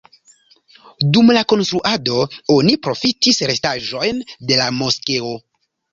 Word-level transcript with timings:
Dum 1.17 1.27
la 1.37 1.43
konstruado 1.51 2.17
oni 2.55 2.75
profitis 2.87 3.43
restaĵojn 3.53 4.27
de 4.53 4.59
la 4.63 4.71
moskeo. 4.79 5.35